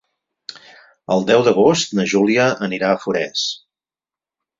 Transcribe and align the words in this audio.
El 1.15 1.27
deu 1.27 1.43
d'agost 1.47 1.93
na 1.99 2.05
Júlia 2.13 2.47
anirà 2.69 2.89
a 2.95 2.99
Forès. 3.05 3.45